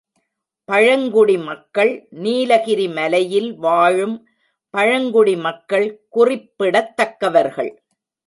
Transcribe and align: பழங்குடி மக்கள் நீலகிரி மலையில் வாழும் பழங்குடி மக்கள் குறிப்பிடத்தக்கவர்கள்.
பழங்குடி 0.69 1.35
மக்கள் 1.37 1.91
நீலகிரி 2.23 2.87
மலையில் 2.87 3.49
வாழும் 3.57 4.15
பழங்குடி 4.73 5.35
மக்கள் 5.37 5.87
குறிப்பிடத்தக்கவர்கள். 6.09 7.71